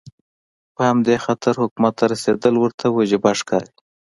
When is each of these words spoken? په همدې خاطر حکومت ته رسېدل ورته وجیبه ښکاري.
په 0.75 0.81
همدې 0.89 1.15
خاطر 1.25 1.53
حکومت 1.61 1.93
ته 1.99 2.05
رسېدل 2.13 2.53
ورته 2.59 2.85
وجیبه 2.89 3.31
ښکاري. 3.39 3.71